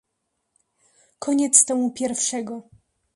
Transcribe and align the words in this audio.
"koniec 1.19 1.63
tomu 1.65 1.91
pierwszego." 1.91 2.61